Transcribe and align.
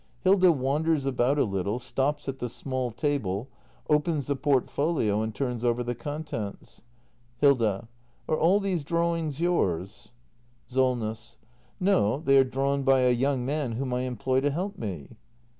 [Hilda 0.25 0.51
wanders 0.51 1.05
about 1.05 1.37
a 1.37 1.43
little, 1.43 1.77
stops 1.77 2.27
at 2.27 2.39
the 2.39 2.49
small 2.49 2.89
table, 2.89 3.49
opens 3.87 4.25
the 4.25 4.35
portfolio 4.35 5.21
and 5.21 5.35
turns 5.35 5.63
over 5.63 5.83
the 5.83 5.93
contents. 5.93 6.81
Hilda. 7.37 7.87
Are 8.27 8.35
all 8.39 8.59
these 8.59 8.83
drawings 8.83 9.39
yours? 9.39 10.13
Solness. 10.65 11.37
No, 11.79 12.17
they 12.19 12.35
are 12.39 12.43
drawn 12.43 12.81
by 12.81 13.01
a 13.01 13.11
young 13.11 13.45
man 13.45 13.73
whom 13.73 13.93
I 13.93 14.01
employ 14.01 14.41
to 14.41 14.49
help 14.49 14.75
me. 14.75 15.07